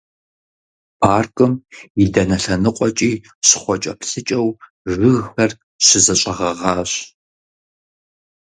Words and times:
Паркым 0.99 1.51
и 2.01 2.05
дэнэ 2.13 2.37
лъэныкъуэкӀи 2.43 3.11
щхъуэкӀэплъыкӀэу 3.47 4.47
жыгхэр 4.91 5.51
щызэщӀэгъэгъащ. 5.85 6.91